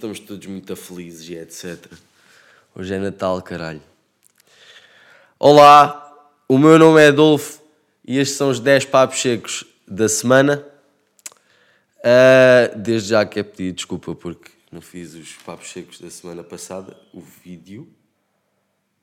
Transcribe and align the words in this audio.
estamos 0.00 0.18
todos 0.18 0.46
muito 0.46 0.74
felizes 0.74 1.28
e 1.28 1.34
etc. 1.34 1.92
Hoje 2.74 2.94
é 2.94 2.98
Natal, 2.98 3.42
caralho. 3.42 3.82
Olá, 5.38 6.32
o 6.48 6.56
meu 6.56 6.78
nome 6.78 7.02
é 7.02 7.08
Adolfo 7.08 7.60
e 8.02 8.16
estes 8.16 8.38
são 8.38 8.48
os 8.48 8.58
10 8.58 8.86
papos 8.86 9.20
secos 9.20 9.62
da 9.86 10.08
semana. 10.08 10.66
Uh, 11.98 12.78
desde 12.78 13.10
já 13.10 13.26
quero 13.26 13.48
pedir 13.48 13.72
desculpa 13.72 14.14
porque 14.14 14.50
não 14.72 14.80
fiz 14.80 15.12
os 15.12 15.34
papos 15.34 15.70
secos 15.70 16.00
da 16.00 16.08
semana 16.08 16.42
passada, 16.42 16.96
o 17.12 17.20
vídeo, 17.20 17.86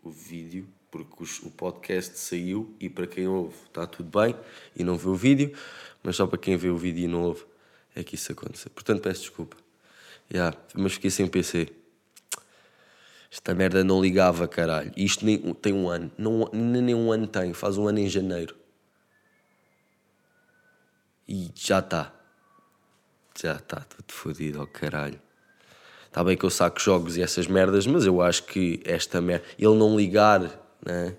o 0.02 0.10
vídeo, 0.10 0.68
porque 0.90 1.24
os, 1.24 1.40
o 1.44 1.52
podcast 1.52 2.18
saiu 2.18 2.74
e 2.80 2.90
para 2.90 3.06
quem 3.06 3.28
ouve 3.28 3.56
está 3.68 3.86
tudo 3.86 4.20
bem 4.20 4.36
e 4.76 4.84
não 4.84 4.98
vê 4.98 5.10
o 5.10 5.16
vídeo, 5.16 5.56
mas 6.02 6.16
só 6.16 6.26
para 6.26 6.40
quem 6.40 6.58
vê 6.58 6.70
o 6.70 6.78
vídeo 6.78 7.04
e 7.04 7.08
não 7.08 7.22
ouve 7.22 7.46
é 7.96 8.04
que 8.04 8.16
isso 8.16 8.32
acontece. 8.32 8.68
Portanto, 8.72 9.04
peço 9.04 9.22
desculpa. 9.22 9.67
Yeah, 10.34 10.58
mas 10.76 10.94
fiquei 10.94 11.10
sem 11.10 11.28
PC. 11.28 11.68
Esta 13.32 13.54
merda 13.54 13.84
não 13.84 14.02
ligava, 14.02 14.48
caralho. 14.48 14.92
Isto 14.96 15.26
nem, 15.26 15.38
tem 15.54 15.74
um 15.74 15.90
ano. 15.90 16.12
Não, 16.18 16.50
nem 16.54 16.96
um 16.96 17.12
ano 17.12 17.28
tem. 17.28 17.54
Faz 17.54 17.78
um 17.78 17.88
ano 17.88 18.00
em 18.00 18.10
janeiro. 18.10 18.56
E 21.28 21.52
já 21.56 21.80
está. 21.80 22.14
Já 23.40 23.56
está 23.56 23.82
tudo 23.82 24.12
fodido 24.14 24.60
ao 24.60 24.68
caralho. 24.68 25.20
Está 26.08 26.24
bem 26.24 26.36
que 26.38 26.46
eu 26.46 26.50
saco 26.50 26.80
jogos 26.80 27.18
e 27.18 27.22
essas 27.22 27.48
merdas, 27.48 27.86
mas 27.86 28.06
eu 28.06 28.22
acho 28.22 28.44
que 28.44 28.82
esta 28.86 29.22
merda. 29.22 29.46
Ele 29.60 29.76
não 29.76 29.96
ligar, 29.96 30.42
né? 30.84 31.16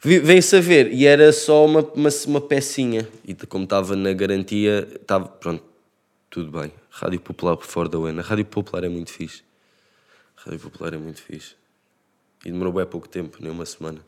Vem-se 0.00 0.56
a 0.56 0.60
ver, 0.60 0.92
e 0.92 1.06
era 1.06 1.32
só 1.32 1.64
uma, 1.64 1.80
uma, 1.80 2.10
uma 2.26 2.40
pecinha. 2.40 3.08
E 3.26 3.34
como 3.34 3.64
estava 3.64 3.96
na 3.96 4.12
garantia, 4.12 4.86
estava. 5.00 5.26
Pronto, 5.26 5.64
tudo 6.34 6.50
bem. 6.50 6.72
Rádio 6.90 7.20
Popular 7.20 7.56
por 7.56 7.64
fora 7.64 7.88
da 7.88 7.96
UEN. 7.96 8.18
A 8.18 8.22
Rádio 8.22 8.44
Popular 8.46 8.82
é 8.82 8.88
muito 8.88 9.12
fixe. 9.12 9.44
A 10.36 10.40
Rádio 10.40 10.58
Popular 10.58 10.92
é 10.92 10.96
muito 10.96 11.22
fixe. 11.22 11.54
E 12.44 12.50
demorou 12.50 12.72
bem 12.72 12.84
pouco 12.84 13.08
tempo, 13.08 13.38
nem 13.40 13.52
uma 13.52 13.64
semana. 13.64 14.04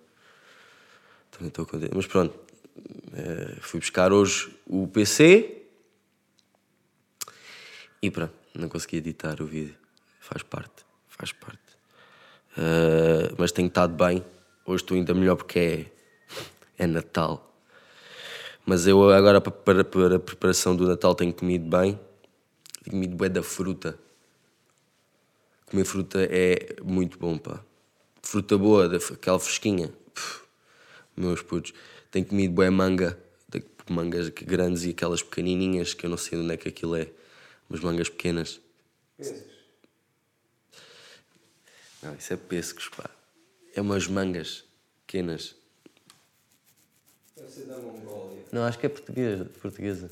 Também 1.31 1.47
estou 1.47 1.65
contente. 1.65 1.95
Mas 1.95 2.05
pronto, 2.09 2.37
é, 3.13 3.61
fui 3.61 3.79
buscar 3.79 4.13
hoje 4.13 4.53
o 4.67 4.89
PC 4.89 5.67
e 8.03 8.11
pronto, 8.11 8.35
não 8.57 8.69
consegui 8.69 8.97
editar 8.97 9.41
o 9.41 9.47
vídeo. 9.47 9.77
Faz 10.19 10.43
parte, 10.43 10.85
faz 11.07 11.31
parte. 11.31 11.61
Uh, 12.59 13.37
mas 13.39 13.53
tenho 13.53 13.69
estado 13.69 13.95
bem. 13.95 14.25
Hoje 14.65 14.83
estou 14.83 14.97
ainda 14.97 15.15
melhor 15.15 15.37
porque 15.37 15.61
é, 15.61 15.93
é 16.77 16.87
Natal. 16.89 17.57
Mas 18.65 18.85
eu 18.89 19.13
agora 19.13 19.41
para, 19.41 19.85
para 19.85 20.17
a 20.17 20.19
preparação 20.19 20.75
do 20.75 20.89
Natal 20.89 21.15
tenho 21.15 21.33
comido 21.33 21.69
bem. 21.69 21.97
Tenho 22.87 22.99
comido 22.99 23.17
bué 23.17 23.29
da 23.29 23.43
fruta. 23.43 23.99
Comer 25.67 25.85
fruta 25.85 26.21
é 26.23 26.81
muito 26.85 27.19
bom, 27.19 27.37
pá. 27.37 27.61
Fruta 28.23 28.57
boa, 28.57 28.97
aquela 28.97 29.41
fresquinha. 29.41 29.93
Puf, 30.15 30.45
meus 31.17 31.43
putos. 31.43 31.75
Tenho 32.13 32.25
comido 32.25 32.55
bué 32.55 32.71
manga. 32.71 33.19
Mangas 33.89 34.29
grandes 34.31 34.85
e 34.85 34.91
aquelas 34.91 35.23
pequenininhas 35.23 35.95
que 35.95 36.07
eu 36.07 36.11
não 36.11 36.17
sei 36.17 36.39
onde 36.39 36.53
é 36.53 36.57
que 36.57 36.69
aquilo 36.69 36.97
é. 36.97 37.09
Mas 37.69 37.81
mangas 37.81 38.09
pequenas. 38.09 38.61
Pêssegos? 39.17 39.53
Não, 42.03 42.15
isso 42.15 42.33
é 42.33 42.37
pêssegos, 42.37 42.89
pá. 42.89 43.09
É 43.75 43.81
umas 43.81 44.09
mangas 44.09 44.65
pequenas. 45.07 45.55
Deve 47.37 47.51
ser 47.51 47.67
da 47.67 47.79
Mongólia. 47.79 48.45
Não, 48.51 48.65
acho 48.65 48.77
que 48.77 48.87
é 48.87 48.89
portuguesa. 48.89 49.45
portuguesa. 49.61 50.11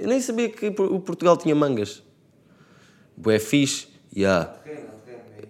Eu 0.00 0.08
nem 0.08 0.18
sabia 0.18 0.48
que 0.48 0.68
o 0.68 1.00
Portugal 1.00 1.36
tinha 1.36 1.54
mangas. 1.54 2.02
Bué 3.14 3.38
fixe. 3.38 3.86
E 4.16 4.24
há. 4.24 4.56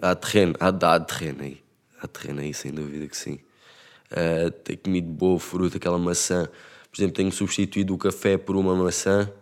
Há 0.03 0.15
terreno. 0.17 0.55
Há, 0.59 0.69
há 0.69 1.01
terreno 1.01 1.43
aí. 1.43 1.63
Há 2.01 2.09
terreno 2.09 2.41
aí, 2.41 2.53
sem 2.53 2.73
dúvida 2.73 3.07
que 3.07 3.17
sim. 3.17 3.39
Uh, 4.11 4.51
tenho 4.51 4.79
comido 4.81 5.09
boa 5.09 5.39
fruta, 5.39 5.77
aquela 5.77 5.99
maçã. 5.99 6.51
Por 6.91 6.99
exemplo, 6.99 7.15
tenho 7.15 7.31
substituído 7.31 7.95
o 7.95 7.99
café 7.99 8.37
por 8.37 8.57
uma 8.57 8.75
maçã, 8.75 9.33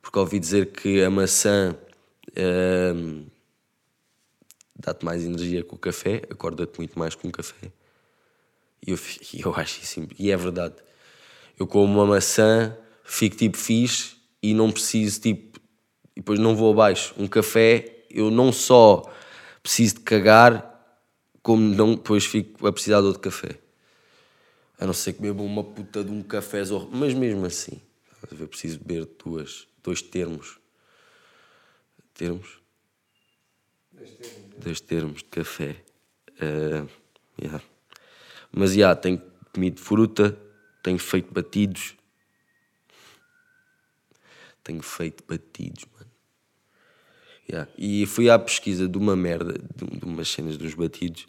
porque 0.00 0.18
ouvi 0.18 0.40
dizer 0.40 0.72
que 0.72 1.04
a 1.04 1.10
maçã 1.10 1.76
uh, 2.30 3.24
dá-te 4.74 5.04
mais 5.04 5.24
energia 5.24 5.62
que 5.62 5.72
o 5.72 5.78
café, 5.78 6.22
acorda-te 6.28 6.78
muito 6.78 6.98
mais 6.98 7.14
com 7.14 7.28
o 7.28 7.30
café. 7.30 7.70
E 8.84 8.90
eu, 8.90 8.98
eu 9.46 9.54
acho 9.54 9.82
isso. 9.82 10.04
E 10.18 10.32
é 10.32 10.36
verdade. 10.36 10.74
Eu 11.56 11.68
como 11.68 11.84
uma 11.84 12.06
maçã, 12.06 12.76
fico 13.04 13.36
tipo 13.36 13.56
fixe 13.56 14.20
e 14.42 14.52
não 14.52 14.70
preciso, 14.70 15.20
tipo. 15.20 15.60
Depois 16.14 16.38
não 16.38 16.54
vou 16.54 16.72
abaixo. 16.72 17.14
Um 17.16 17.26
café, 17.26 18.04
eu 18.10 18.30
não 18.30 18.52
só 18.52 19.10
preciso 19.62 19.96
de 19.96 20.00
cagar, 20.02 20.72
como 21.42 21.62
não, 21.62 21.94
depois 21.94 22.24
fico 22.24 22.66
a 22.66 22.72
precisar 22.72 23.00
de 23.00 23.06
outro 23.06 23.20
café. 23.20 23.58
A 24.78 24.86
não 24.86 24.92
ser 24.92 25.12
que 25.12 25.22
beba 25.22 25.42
uma 25.42 25.62
puta 25.62 26.02
de 26.02 26.10
um 26.10 26.22
café, 26.22 26.62
mas 26.90 27.14
mesmo 27.14 27.46
assim, 27.46 27.80
eu 28.38 28.48
preciso 28.48 28.78
beber 28.80 29.08
duas, 29.24 29.66
dois 29.82 30.02
termos. 30.02 30.58
Termos? 32.14 32.60
Dois 33.92 34.10
termos. 34.10 34.56
Dois 34.58 34.80
termos 34.80 35.18
de 35.18 35.24
café. 35.24 35.76
Uh, 36.32 36.88
yeah. 37.40 37.62
Mas 38.50 38.70
já, 38.70 38.76
yeah, 38.76 39.00
tenho 39.00 39.22
comido 39.52 39.80
fruta, 39.80 40.38
tenho 40.82 40.98
feito 40.98 41.32
batidos. 41.32 41.96
Tenho 44.72 44.82
feito 44.82 45.22
batidos, 45.28 45.84
mano. 45.92 46.10
Yeah. 47.46 47.70
E 47.76 48.06
fui 48.06 48.30
à 48.30 48.38
pesquisa 48.38 48.88
de 48.88 48.96
uma 48.96 49.14
merda, 49.14 49.52
de, 49.52 49.98
de 49.98 50.04
umas 50.04 50.28
cenas 50.28 50.56
dos 50.56 50.72
batidos, 50.72 51.26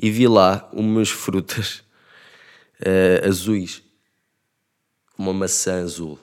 e 0.00 0.10
vi 0.10 0.26
lá 0.26 0.66
umas 0.72 1.10
frutas 1.10 1.82
uh, 2.80 3.26
azuis. 3.28 3.82
Uma 5.18 5.34
maçã 5.34 5.82
azul. 5.82 6.18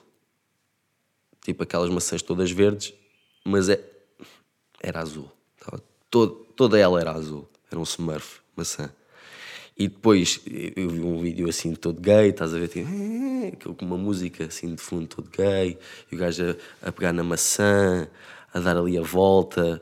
Tipo 1.44 1.62
aquelas 1.62 1.88
maçãs 1.90 2.22
todas 2.22 2.50
verdes, 2.50 2.92
mas 3.44 3.68
é, 3.68 3.80
era 4.82 5.00
azul. 5.00 5.30
Todo, 6.10 6.34
toda 6.56 6.76
ela 6.76 7.00
era 7.00 7.12
azul. 7.12 7.48
Era 7.70 7.78
um 7.78 7.84
smurf, 7.84 8.40
maçã. 8.56 8.90
E 9.78 9.86
depois 9.86 10.40
eu 10.74 10.88
vi 10.88 11.00
um 11.00 11.20
vídeo 11.20 11.48
assim 11.48 11.72
todo 11.72 12.00
gay, 12.00 12.30
estás 12.30 12.52
a 12.52 12.58
ver? 12.58 12.66
Tipo, 12.68 12.88
eh", 12.88 13.74
com 13.74 13.84
uma 13.84 13.96
música 13.96 14.46
assim 14.46 14.74
de 14.74 14.82
fundo 14.82 15.06
todo 15.06 15.30
gay, 15.30 15.78
e 16.10 16.16
o 16.16 16.18
gajo 16.18 16.56
a, 16.82 16.88
a, 16.88 16.92
pegar 16.92 17.12
na 17.12 17.22
maçã, 17.22 18.08
a 18.52 18.58
dar 18.58 18.76
ali 18.76 18.98
a 18.98 19.02
volta, 19.02 19.80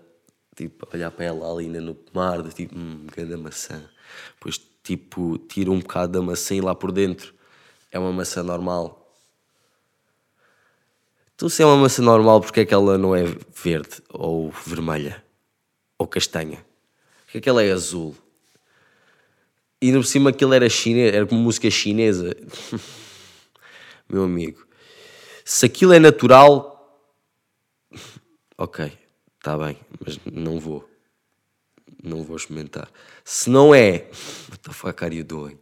tipo, 0.54 0.86
a 0.86 0.94
olhar 0.94 1.10
para 1.10 1.24
ela 1.24 1.50
ali 1.50 1.68
no 1.68 1.94
pomar, 1.94 2.42
tipo, 2.50 2.78
hum, 2.78 3.06
grande 3.10 3.36
maçã. 3.36 3.82
Depois 4.34 4.60
tipo, 4.82 5.38
tira 5.38 5.70
um 5.70 5.80
bocado 5.80 6.12
da 6.12 6.22
maçã 6.22 6.54
e 6.54 6.60
lá 6.60 6.74
por 6.74 6.92
dentro 6.92 7.34
é 7.90 7.98
uma 7.98 8.12
maçã 8.12 8.42
normal. 8.42 9.02
Então, 11.34 11.48
se 11.48 11.62
é 11.62 11.66
uma 11.66 11.76
maçã 11.76 12.02
normal, 12.02 12.40
porque 12.40 12.60
é 12.60 12.64
que 12.66 12.72
ela 12.72 12.96
não 12.96 13.16
é 13.16 13.24
verde 13.24 14.02
ou 14.10 14.50
vermelha 14.50 15.24
ou 15.98 16.06
castanha? 16.06 16.64
Porque 17.24 17.38
é 17.38 17.40
que 17.40 17.48
ela 17.48 17.62
é 17.62 17.72
azul? 17.72 18.14
E 19.80 19.92
por 19.92 20.06
cima 20.06 20.30
aquilo 20.30 20.54
era 20.54 20.68
chinês, 20.68 21.14
era 21.14 21.26
como 21.26 21.42
música 21.42 21.70
chinesa. 21.70 22.34
Meu 24.08 24.24
amigo, 24.24 24.66
se 25.44 25.66
aquilo 25.66 25.92
é 25.92 25.98
natural, 25.98 27.02
ok, 28.56 28.92
está 29.38 29.58
bem, 29.58 29.76
mas 30.04 30.18
não 30.24 30.58
vou 30.58 30.88
não 32.02 32.22
vou 32.22 32.36
experimentar. 32.36 32.90
Se 33.24 33.50
não 33.50 33.74
é, 33.74 34.08
what 34.48 34.62
the 34.62 34.72
fuck 34.72 35.04
are 35.04 35.14
you 35.14 35.24
doing? 35.24 35.58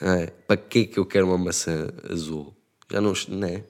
É, 0.00 0.26
para 0.26 0.56
que 0.56 0.86
que 0.86 0.98
eu 0.98 1.06
quero 1.06 1.26
uma 1.26 1.38
maçã 1.38 1.88
azul? 2.08 2.54
Já 2.90 3.00
não, 3.00 3.12
né? 3.28 3.64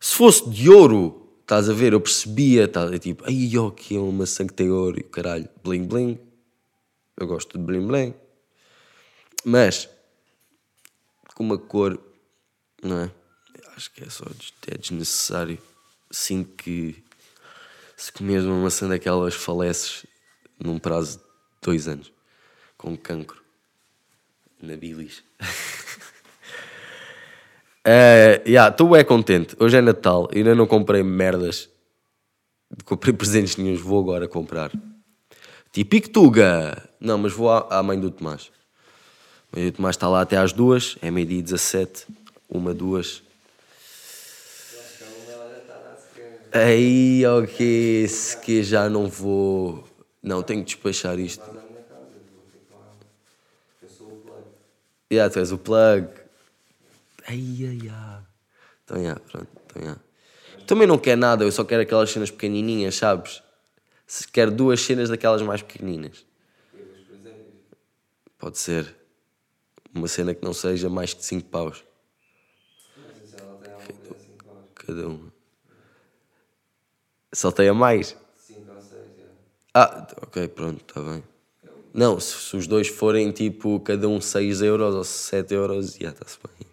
Se 0.00 0.14
fosse 0.14 0.48
de 0.50 0.68
ouro, 0.68 1.28
estás 1.40 1.68
a 1.68 1.72
ver, 1.72 1.92
eu 1.92 2.00
percebia, 2.00 2.68
tá, 2.68 2.96
tipo, 2.98 3.24
ai, 3.24 3.56
ó, 3.56 3.70
que 3.70 3.96
é 3.96 3.98
uma 3.98 4.12
maçã 4.12 4.46
que 4.46 4.52
tem 4.52 4.70
ouro 4.70 5.00
e 5.00 5.02
caralho, 5.02 5.48
bling 5.64 5.84
bling. 5.86 6.18
Eu 7.18 7.26
gosto 7.26 7.58
de 7.58 7.64
bling 7.64 7.86
bling. 7.86 8.14
Mas, 9.44 9.88
com 11.34 11.42
uma 11.42 11.58
cor, 11.58 11.98
não 12.82 12.98
é? 12.98 13.10
Acho 13.76 13.92
que 13.92 14.04
é 14.04 14.10
só 14.10 14.24
é 14.68 14.78
desnecessário. 14.78 15.58
Sinto 16.10 16.54
que 16.56 17.02
se 17.96 18.12
comeres 18.12 18.44
uma 18.44 18.62
maçã 18.62 18.88
daquelas, 18.88 19.34
faleces 19.34 20.06
num 20.58 20.78
prazo 20.78 21.18
de 21.18 21.24
dois 21.62 21.88
anos, 21.88 22.12
com 22.76 22.96
cancro 22.96 23.42
na 24.60 24.76
bilis. 24.76 25.22
Estou 27.84 28.88
uh, 28.88 28.94
yeah, 28.94 29.00
é 29.00 29.04
contente. 29.04 29.56
Hoje 29.58 29.76
é 29.76 29.80
Natal, 29.80 30.28
ainda 30.34 30.54
não 30.54 30.66
comprei 30.66 31.02
merdas. 31.02 31.68
Comprei 32.84 33.14
presentes 33.14 33.56
nenhums, 33.56 33.80
vou 33.80 34.00
agora 34.00 34.28
comprar. 34.28 34.70
Típico 35.72 36.08
Tuga! 36.10 36.88
Não, 37.00 37.18
mas 37.18 37.32
vou 37.32 37.50
à, 37.50 37.66
à 37.70 37.82
mãe 37.82 37.98
do 37.98 38.10
Tomás. 38.10 38.50
A 39.52 39.56
mãe 39.56 39.70
do 39.70 39.76
Tomás 39.76 39.96
está 39.96 40.08
lá 40.08 40.22
até 40.22 40.36
às 40.36 40.52
duas, 40.52 40.96
é 41.02 41.10
meio-dia 41.10 41.42
17, 41.42 42.06
uma, 42.48 42.72
duas. 42.72 43.22
Aí, 46.50 47.24
ok, 47.26 48.08
se 48.08 48.36
que 48.38 48.62
já 48.62 48.88
não 48.88 49.06
vou. 49.06 49.86
Não, 50.22 50.42
tenho 50.42 50.64
que 50.64 50.74
despachar 50.74 51.18
isto. 51.18 51.44
Yeah, 55.10 55.32
tu 55.32 55.38
és 55.38 55.52
o 55.52 55.58
plug. 55.58 56.08
Ai, 57.26 57.56
ai, 57.60 57.90
ai. 57.90 58.22
Então, 58.84 58.96
yeah, 58.96 59.20
pronto. 59.30 59.48
Então, 59.66 59.82
yeah. 59.82 60.00
Também 60.66 60.86
não 60.86 60.98
quero 60.98 61.20
nada, 61.20 61.44
eu 61.44 61.52
só 61.52 61.64
quero 61.64 61.82
aquelas 61.82 62.10
cenas 62.10 62.30
pequenininhas, 62.30 62.94
sabes? 62.94 63.42
Se 64.08 64.26
quero 64.26 64.50
duas 64.50 64.80
cenas 64.80 65.10
daquelas 65.10 65.42
mais 65.42 65.60
pequeninas. 65.60 66.24
Pode 68.38 68.56
ser. 68.56 68.96
Uma 69.94 70.08
cena 70.08 70.34
que 70.34 70.42
não 70.42 70.54
seja 70.54 70.88
mais 70.88 71.12
que 71.12 71.22
5 71.22 71.48
paus. 71.50 71.84
Se 73.26 73.36
ela 73.38 73.56
tem 73.56 73.70
alguma 73.70 73.92
coisa 74.00 74.24
as 74.24 74.86
Cada 74.86 75.08
uma. 75.08 75.32
Saltei 77.34 77.68
a 77.68 77.74
mais. 77.74 78.16
5 78.36 78.72
ou 78.72 78.80
6, 78.80 78.90
já. 78.90 79.24
Ah, 79.74 80.06
ok, 80.22 80.48
pronto, 80.48 80.80
está 80.80 81.02
bem. 81.02 81.22
Não, 81.92 82.18
se, 82.18 82.32
se 82.32 82.56
os 82.56 82.66
dois 82.66 82.88
forem 82.88 83.30
tipo 83.30 83.78
cada 83.80 84.08
um 84.08 84.22
6 84.22 84.62
euros 84.62 84.94
ou 84.94 85.04
7 85.04 85.52
euros, 85.52 85.96
já 85.96 86.08
está-se 86.08 86.38
bem. 86.46 86.66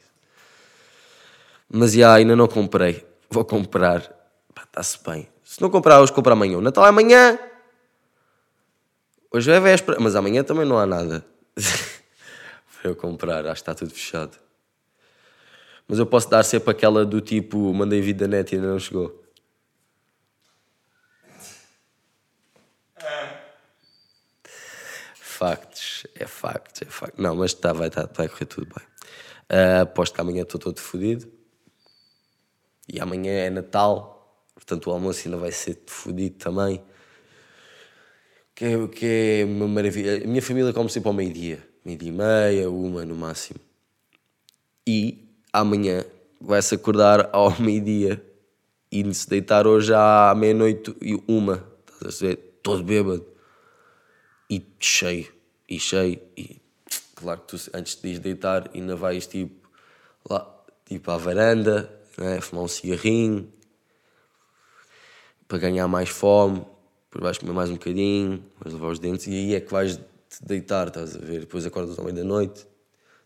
Mas 1.68 1.92
já, 1.92 2.14
ainda 2.14 2.34
não 2.34 2.48
comprei. 2.48 3.06
Vou 3.30 3.44
comprar. 3.44 4.10
Está-se 4.56 5.04
bem. 5.04 5.35
Se 5.46 5.62
não 5.62 5.70
comprar 5.70 6.02
hoje, 6.02 6.12
compro 6.12 6.34
amanhã. 6.34 6.58
O 6.58 6.62
Natal 6.62 6.84
é 6.86 6.90
amanhã. 6.90 7.40
Hoje 9.32 9.52
é 9.52 9.60
véspera, 9.60 10.00
mas 10.00 10.16
amanhã 10.16 10.44
também 10.44 10.66
não 10.66 10.78
há 10.78 10.88
nada. 10.88 11.24
Para 12.82 12.90
eu 12.90 12.96
comprar, 12.96 13.46
acho 13.46 13.64
que 13.64 13.70
está 13.70 13.76
tudo 13.76 13.94
fechado. 13.94 14.40
Mas 15.88 16.00
eu 16.00 16.06
posso 16.08 16.28
dar 16.30 16.44
sempre 16.44 16.72
aquela 16.72 17.06
do 17.06 17.22
tipo, 17.22 17.72
mandei 17.74 18.02
vida 18.02 18.28
net 18.28 18.52
e 18.52 18.56
ainda 18.56 18.70
não 18.70 18.80
chegou. 18.80 19.24
Factos, 25.14 26.08
é 26.16 26.26
factos, 26.26 26.82
é 26.82 26.86
factos. 26.86 27.24
Não, 27.24 27.36
mas 27.36 27.54
tá, 27.54 27.72
vai, 27.72 27.92
tá, 27.92 28.10
vai 28.12 28.28
correr 28.28 28.46
tudo 28.46 28.74
bem. 28.74 28.88
Ah, 29.48 29.82
aposto 29.82 30.16
que 30.16 30.22
amanhã 30.22 30.42
estou 30.42 30.60
todo 30.60 30.80
fodido. 30.80 31.32
E 32.88 33.00
amanhã 33.00 33.32
é 33.32 33.50
Natal, 33.52 34.15
portanto 34.56 34.88
o 34.88 34.92
almoço 34.92 35.28
ainda 35.28 35.38
vai 35.38 35.52
ser 35.52 35.78
fodido 35.86 36.38
também. 36.38 36.82
Que 38.56 38.66
é, 38.66 38.88
que 38.88 39.06
é 39.06 39.46
uma 39.46 39.68
maravilha. 39.68 40.24
A 40.24 40.28
minha 40.28 40.42
família 40.42 40.72
come 40.74 40.90
sempre 40.90 41.10
ao 41.10 41.14
meio-dia, 41.14 41.62
meio-dia 41.84 42.10
e 42.10 42.12
meia, 42.12 42.70
uma 42.70 43.06
no 43.06 43.16
máximo. 43.16 43.60
E 44.88 45.28
amanhã 45.52 46.06
vai-se 46.40 46.74
acordar 46.74 47.30
ao 47.34 47.52
meio-dia 47.60 48.24
e 48.92 49.14
se 49.14 49.30
deitar 49.30 49.68
hoje 49.68 49.94
à 49.94 50.34
meia-noite 50.36 50.96
e 51.02 51.22
uma, 51.28 51.66
estás 51.94 52.24
a 52.24 52.28
ver? 52.28 52.60
Todo 52.64 52.84
bêbado 52.84 53.26
e 54.50 54.64
cheio, 54.80 55.28
e 55.70 55.80
cheio, 55.80 56.20
e 56.38 56.62
claro 57.16 57.42
que 57.42 57.58
tu 57.58 57.72
antes 57.74 58.00
de 58.02 58.20
deitar 58.20 58.70
ainda 58.74 58.96
vais 58.96 59.28
tipo 59.28 59.70
lá, 60.30 60.48
tipo 60.86 61.12
à 61.12 61.18
varanda, 61.18 61.92
né? 62.18 62.40
fumar 62.42 62.66
um 62.66 62.68
cigarrinho 62.68 63.52
para 65.48 65.58
ganhar 65.60 65.88
mais 65.88 66.10
fome, 66.10 66.60
depois 67.06 67.24
vais 67.24 67.38
comer 67.38 67.54
mais 67.54 67.70
um 67.70 67.74
bocadinho, 67.74 68.44
vais 68.60 68.74
lavar 68.74 68.92
os 68.92 69.00
dentes 69.00 69.28
e 69.28 69.32
aí 69.32 69.56
é 69.56 69.62
que 69.62 69.72
vais 69.72 69.98
te 69.98 70.44
deitar, 70.46 70.88
estás 70.88 71.16
a 71.16 71.20
ver? 71.20 71.42
Depois 71.42 71.66
acordas 71.66 71.98
ao 71.98 72.06
meio 72.06 72.16
da 72.18 72.24
noite, 72.24 72.66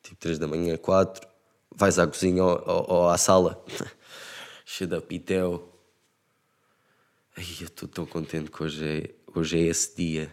tipo 0.03 0.17
3 0.19 0.37
da 0.39 0.47
manhã, 0.47 0.77
4, 0.77 1.27
vais 1.75 1.97
à 1.99 2.05
cozinha 2.07 2.43
ou, 2.43 2.63
ou- 2.65 2.85
ou 2.89 3.09
à 3.09 3.17
sala, 3.17 3.63
cheio 4.65 4.89
de 4.89 5.01
pitel. 5.01 5.67
Ai, 7.37 7.45
eu 7.61 7.67
estou 7.67 7.87
tão 7.87 8.05
contente 8.05 8.51
que 8.51 8.63
hoje 8.63 8.85
é, 8.85 9.15
hoje 9.37 9.57
é 9.57 9.61
esse 9.63 9.95
dia. 9.95 10.31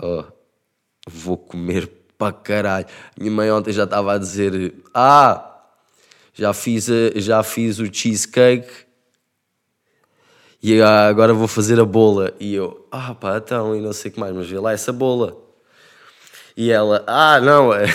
Oh, 0.00 0.24
vou 1.08 1.36
comer 1.36 1.88
para 2.18 2.32
caralho. 2.32 2.86
Minha 3.18 3.30
mãe 3.32 3.50
ontem 3.50 3.72
já 3.72 3.84
estava 3.84 4.14
a 4.14 4.18
dizer: 4.18 4.74
Ah, 4.94 5.64
já 6.34 6.52
fiz, 6.52 6.88
a- 6.90 7.18
já 7.18 7.42
fiz 7.42 7.78
o 7.78 7.92
cheesecake 7.92 8.70
e 10.62 10.80
ah, 10.82 11.08
agora 11.08 11.32
vou 11.32 11.48
fazer 11.48 11.80
a 11.80 11.84
bola. 11.84 12.34
E 12.38 12.54
eu: 12.54 12.86
Ah, 12.90 13.14
pá, 13.14 13.38
então, 13.38 13.74
e 13.74 13.80
não 13.80 13.92
sei 13.92 14.10
o 14.10 14.14
que 14.14 14.20
mais, 14.20 14.34
mas 14.34 14.48
vê 14.48 14.58
lá 14.58 14.72
essa 14.72 14.92
bola. 14.92 15.36
E 16.56 16.70
ela: 16.70 17.04
Ah, 17.06 17.40
não, 17.40 17.72
é, 17.74 17.86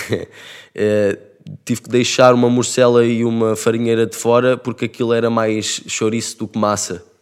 é, 0.74 1.20
tive 1.64 1.82
que 1.82 1.90
deixar 1.90 2.34
uma 2.34 2.50
morcela 2.50 3.06
e 3.06 3.24
uma 3.24 3.56
farinheira 3.56 4.06
de 4.06 4.16
fora 4.16 4.58
porque 4.58 4.86
aquilo 4.86 5.14
era 5.14 5.30
mais 5.30 5.82
chouriço 5.88 6.38
do 6.38 6.48
que 6.48 6.58
massa. 6.58 7.06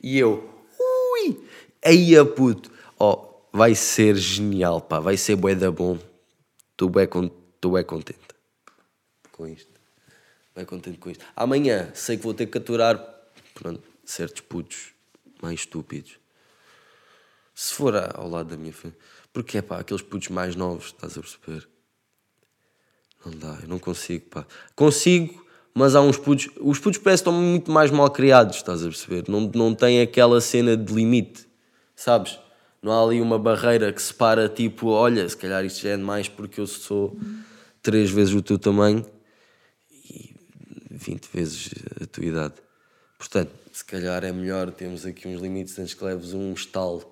E 0.00 0.16
eu, 0.16 0.48
ui, 0.78 1.44
aí 1.84 2.16
a 2.16 2.24
puto, 2.24 2.70
ó, 3.00 3.28
vai 3.52 3.74
ser 3.74 4.14
genial, 4.14 4.80
pá, 4.80 5.00
vai 5.00 5.16
ser 5.16 5.34
bué 5.34 5.56
da 5.56 5.72
bom. 5.72 5.98
Bué, 6.86 7.08
con 7.08 7.28
tô 7.60 7.70
bué 7.70 7.82
contente 7.82 8.20
com 9.32 9.46
isto. 9.48 9.67
Bué 10.58 10.64
contente 10.64 10.98
com 10.98 11.08
isto. 11.08 11.24
Amanhã 11.36 11.88
sei 11.94 12.16
que 12.16 12.24
vou 12.24 12.34
ter 12.34 12.46
que 12.46 12.58
aturar, 12.58 12.98
pronto, 13.54 13.80
certos 14.04 14.40
putos 14.40 14.92
mais 15.40 15.60
estúpidos. 15.60 16.18
Se 17.54 17.74
for 17.74 17.94
ao 17.94 18.28
lado 18.28 18.48
da 18.48 18.56
minha 18.56 18.72
família. 18.72 18.98
Porque 19.32 19.58
é 19.58 19.62
pá, 19.62 19.78
aqueles 19.78 20.02
putos 20.02 20.28
mais 20.28 20.56
novos, 20.56 20.86
estás 20.86 21.16
a 21.16 21.20
perceber? 21.20 21.68
Não 23.24 23.32
dá, 23.38 23.56
eu 23.62 23.68
não 23.68 23.78
consigo, 23.78 24.26
pá. 24.30 24.44
Consigo, 24.74 25.46
mas 25.72 25.94
há 25.94 26.00
uns 26.00 26.18
putos. 26.18 26.48
Os 26.60 26.80
putos 26.80 26.98
parecem 26.98 27.24
que 27.24 27.30
estão 27.30 27.32
muito 27.32 27.70
mais 27.70 27.92
mal 27.92 28.10
criados, 28.10 28.56
estás 28.56 28.82
a 28.82 28.88
perceber? 28.88 29.28
Não, 29.28 29.42
não 29.54 29.74
tem 29.76 30.00
aquela 30.00 30.40
cena 30.40 30.76
de 30.76 30.92
limite, 30.92 31.46
sabes? 31.94 32.36
Não 32.82 32.90
há 32.90 33.04
ali 33.04 33.20
uma 33.20 33.38
barreira 33.38 33.92
que 33.92 34.02
separa, 34.02 34.48
tipo, 34.48 34.88
olha, 34.88 35.28
se 35.28 35.36
calhar 35.36 35.64
isto 35.64 35.82
já 35.82 35.90
é 35.90 35.96
demais 35.96 36.28
porque 36.28 36.60
eu 36.60 36.66
sou 36.66 37.16
três 37.80 38.10
vezes 38.10 38.34
o 38.34 38.42
teu 38.42 38.58
tamanho 38.58 39.06
20 40.98 41.28
vezes 41.32 41.70
a 42.00 42.06
tua 42.06 42.24
idade. 42.24 42.54
Portanto, 43.16 43.52
se 43.72 43.84
calhar 43.84 44.24
é 44.24 44.32
melhor 44.32 44.70
termos 44.70 45.04
aqui 45.06 45.26
uns 45.26 45.40
limites 45.40 45.78
antes 45.78 45.94
que 45.94 46.04
leves 46.04 46.32
um 46.32 46.52
estalo 46.52 47.04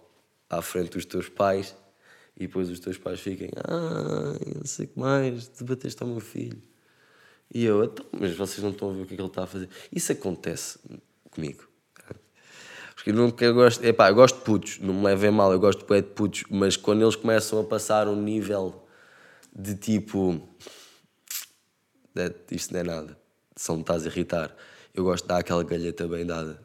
à 0.48 0.62
frente 0.62 0.90
dos 0.90 1.04
teus 1.04 1.28
pais 1.28 1.74
e 2.36 2.46
depois 2.46 2.70
os 2.70 2.78
teus 2.78 2.98
pais 2.98 3.20
fiquem, 3.20 3.50
ah, 3.56 4.38
não 4.54 4.64
sei 4.64 4.86
o 4.86 4.88
que 4.88 4.98
mais, 4.98 5.48
debateste 5.48 6.02
ao 6.02 6.08
meu 6.08 6.20
filho. 6.20 6.62
E 7.52 7.64
eu, 7.64 7.84
então, 7.84 8.04
mas 8.12 8.36
vocês 8.36 8.62
não 8.62 8.70
estão 8.70 8.90
a 8.90 8.92
ver 8.92 9.02
o 9.02 9.06
que 9.06 9.14
é 9.14 9.16
que 9.16 9.22
ele 9.22 9.28
está 9.28 9.44
a 9.44 9.46
fazer. 9.46 9.68
Isso 9.92 10.12
acontece 10.12 10.78
comigo. 11.30 11.66
Porque 12.94 13.10
eu 13.10 13.14
nunca 13.14 13.52
gosto, 13.52 13.84
epá, 13.84 14.08
eu 14.08 14.14
gosto 14.14 14.36
de 14.38 14.42
putos, 14.42 14.78
não 14.80 14.94
me 14.94 15.04
levem 15.04 15.30
mal, 15.30 15.52
eu 15.52 15.60
gosto 15.60 15.86
de 15.86 16.02
putos, 16.02 16.44
mas 16.50 16.76
quando 16.76 17.02
eles 17.02 17.14
começam 17.14 17.60
a 17.60 17.64
passar 17.64 18.08
um 18.08 18.20
nível 18.20 18.84
de 19.54 19.76
tipo, 19.76 20.42
"É, 22.16 22.34
isto 22.50 22.72
não 22.72 22.80
é 22.80 22.82
nada, 22.82 23.18
só 23.56 23.74
me 23.74 23.80
estás 23.80 24.04
a 24.04 24.08
irritar, 24.08 24.54
eu 24.94 25.04
gosto 25.04 25.24
de 25.24 25.28
dar 25.28 25.38
aquela 25.38 25.64
galheta 25.64 26.06
bem 26.06 26.26
dada. 26.26 26.64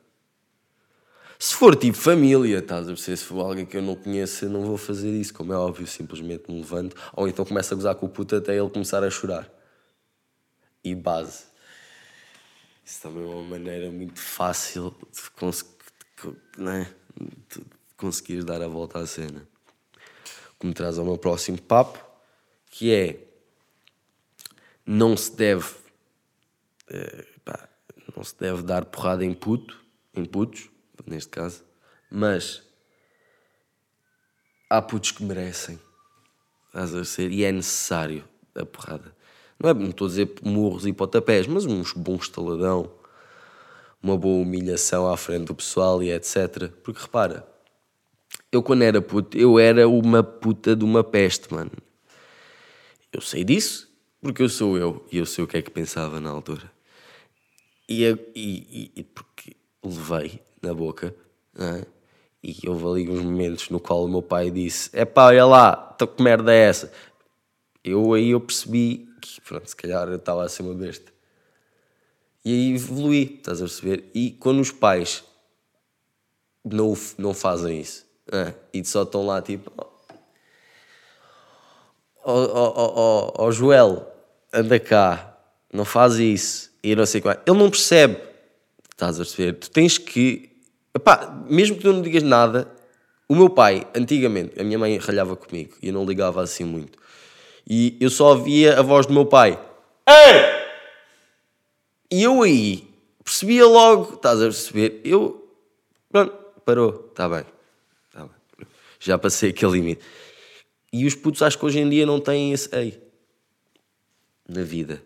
Se 1.40 1.56
for 1.56 1.76
tipo 1.76 1.98
família, 1.98 2.60
estás 2.60 2.84
a 2.84 2.94
perceber? 2.94 3.18
Se 3.18 3.26
for 3.26 3.40
alguém 3.40 3.66
que 3.66 3.76
eu 3.76 3.82
não 3.82 3.96
conheço, 3.96 4.46
eu 4.46 4.50
não 4.50 4.62
vou 4.62 4.78
fazer 4.78 5.10
isso, 5.10 5.34
como 5.34 5.52
é 5.52 5.58
óbvio, 5.58 5.88
simplesmente 5.88 6.52
me 6.52 6.60
levanto, 6.60 6.96
ou 7.14 7.28
então 7.28 7.44
começo 7.44 7.74
a 7.74 7.76
gozar 7.76 7.96
com 7.96 8.06
o 8.06 8.10
puto 8.10 8.36
até 8.36 8.56
ele 8.56 8.70
começar 8.70 9.04
a 9.04 9.10
chorar. 9.10 9.50
E 10.84 10.94
base. 10.94 11.46
Isso 12.86 13.02
também 13.02 13.24
é 13.24 13.26
uma 13.26 13.42
maneira 13.42 13.90
muito 13.90 14.20
fácil 14.20 14.96
de, 15.12 15.30
cons 15.32 15.66
né? 16.58 16.94
de 17.50 17.62
conseguires 17.98 18.46
dar 18.46 18.62
a 18.62 18.68
volta 18.68 19.00
à 19.00 19.08
cena. 19.08 19.48
Que 20.60 20.68
me 20.68 20.74
traz 20.74 21.00
ao 21.00 21.06
meu 21.06 21.18
próximo 21.18 21.60
papo, 21.60 22.04
que 22.70 22.94
é 22.94 23.28
não 24.86 25.18
se 25.18 25.36
deve 25.36 25.74
pá, 27.44 27.68
não 28.16 28.24
se 28.24 28.38
deve 28.38 28.64
dar 28.64 28.86
porrada 28.86 29.24
em 29.24 29.34
puto, 29.34 29.80
em 30.14 30.26
putos, 30.26 30.70
neste 31.06 31.30
caso, 31.30 31.64
mas 32.10 32.64
há 34.70 34.82
putos 34.82 35.12
que 35.12 35.24
merecem. 35.24 35.80
Estás 36.68 36.96
a 36.96 37.04
ser, 37.04 37.32
e 37.32 37.44
é 37.44 37.52
necessário 37.52 38.24
a 38.56 38.66
porrada. 38.66 39.16
Não, 39.60 39.70
é, 39.70 39.74
não 39.74 39.90
estou 39.90 40.08
a 40.08 40.10
dizer 40.10 40.34
murros 40.42 40.86
e 40.86 40.94
pontapés, 40.94 41.46
mas 41.46 41.66
uns 41.66 41.94
bons 41.94 42.24
estaladão, 42.24 42.92
uma 44.02 44.18
boa 44.18 44.42
humilhação 44.42 45.12
à 45.12 45.18
frente 45.18 45.48
do 45.48 45.56
pessoal 45.56 46.02
e 46.02 46.12
etc. 46.12 46.70
Porque 46.84 47.02
repara, 47.02 47.46
eu 48.52 48.64
quando 48.64 48.84
era 48.84 49.02
puto, 49.02 49.38
eu 49.38 49.60
era 49.60 49.88
uma 49.88 50.24
puta 50.24 50.76
de 50.76 50.84
uma 50.84 51.04
peste, 51.04 51.54
mano. 51.54 51.72
Eu 53.12 53.22
sei 53.22 53.44
disso 53.44 53.92
porque 54.22 54.42
eu 54.42 54.50
sou 54.50 54.78
eu 54.78 55.06
e 55.12 55.18
eu 55.18 55.26
sei 55.26 55.44
o 55.44 55.48
que 55.48 55.58
é 55.58 55.62
que 55.62 55.72
pensava 55.72 56.20
na 56.20 56.30
altura. 56.30 56.72
E, 57.92 58.06
e, 58.06 58.14
e- 58.36 58.92
e 58.96 59.04
porque 59.04 59.54
levei 59.84 60.42
na 60.62 60.74
boca, 60.74 61.14
é? 61.60 61.86
E 62.42 62.58
houve 62.66 62.86
ali 62.86 63.10
uns 63.10 63.22
momentos 63.22 63.70
no 63.70 63.82
qual 63.82 64.06
o 64.06 64.08
meu 64.08 64.22
pai 64.22 64.50
disse: 64.50 64.90
É 64.94 65.04
pá, 65.04 65.26
olha 65.26 65.46
lá, 65.46 65.92
então 65.94 66.08
que 66.08 66.24
merda 66.24 66.54
é 66.54 66.60
essa? 66.70 66.90
Eu 67.84 68.14
aí 68.14 68.30
eu 68.30 68.40
percebi 68.40 69.10
que, 69.22 69.42
pronto, 69.42 69.68
se 69.70 69.76
calhar 69.76 70.08
eu 70.08 70.16
estava 70.16 70.46
a 70.46 70.50
ser 70.50 70.64
uma 70.64 70.74
besta. 70.74 71.12
E 72.46 72.54
aí 72.54 72.76
evolui, 72.76 73.36
estás 73.38 73.60
a 73.62 73.66
perceber? 73.66 74.10
E 74.16 74.32
quando 74.32 74.62
os 74.62 74.72
pais 74.72 75.24
não, 76.64 76.94
não 77.18 77.34
fazem 77.34 77.82
isso 77.82 78.06
ah, 78.32 78.54
e 78.74 78.86
só 78.86 79.04
estão 79.04 79.26
lá 79.26 79.42
tipo. 79.42 79.70
Ó 82.24 82.34
oh, 82.34 82.74
oh, 82.78 83.34
oh, 83.36 83.44
oh, 83.46 83.52
Joel, 83.52 84.08
anda 84.54 84.80
cá, 84.80 85.38
não 85.74 85.84
faz 85.84 86.16
isso 86.16 86.71
e 86.84 86.96
não 86.96 87.06
sei 87.06 87.22
qual. 87.22 87.36
Ele 87.46 87.58
não 87.58 87.70
percebe, 87.70 88.18
estás 88.92 89.20
a 89.20 89.24
perceber? 89.24 89.54
Tu 89.54 89.70
tens 89.70 89.98
que. 89.98 90.50
Epá, 90.94 91.44
mesmo 91.50 91.78
que 91.78 91.84
tu 91.84 91.94
não 91.94 92.02
digas 92.02 92.24
nada, 92.24 92.68
o 93.28 93.36
meu 93.36 93.50
pai, 93.50 93.88
antigamente, 93.96 94.60
a 94.60 94.64
minha 94.64 94.78
mãe 94.78 94.98
ralhava 94.98 95.36
comigo 95.36 95.74
e 95.82 95.88
eu 95.88 95.94
não 95.94 96.06
ligava 96.06 96.42
assim 96.42 96.66
muito. 96.66 97.00
E 97.68 97.96
eu 98.00 98.10
só 98.10 98.32
ouvia 98.32 98.78
a 98.78 98.82
voz 98.82 99.06
do 99.06 99.14
meu 99.14 99.26
pai. 99.26 99.60
Ei! 100.08 100.62
E 102.12 102.24
eu 102.24 102.42
aí 102.42 102.90
percebia 103.24 103.66
logo, 103.66 104.16
estás 104.16 104.40
a 104.40 104.46
perceber? 104.46 105.00
Eu. 105.06 105.50
Pronto, 106.10 106.34
parou, 106.66 107.08
está 107.10 107.30
bem. 107.30 107.46
Tá 108.12 108.26
bem. 108.26 108.68
Já 109.00 109.18
passei 109.18 109.52
aquele 109.52 109.74
limite. 109.74 110.02
E 110.92 111.06
os 111.06 111.16
putos 111.16 111.42
acho 111.42 111.58
que 111.58 111.66
hoje 111.66 111.80
em 111.80 111.90
dia 111.90 112.06
não 112.06 112.20
têm 112.20 112.52
esse 112.52 112.68
ei 112.76 113.02
na 114.46 114.64
vida. 114.64 115.02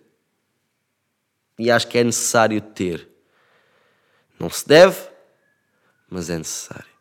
E 1.58 1.72
acho 1.72 1.88
que 1.88 1.98
é 1.98 2.04
necessário 2.04 2.60
ter. 2.62 3.08
Não 4.40 4.50
se 4.50 4.68
deve, 4.68 4.98
mas 6.10 6.30
é 6.30 6.38
necessário. 6.38 6.96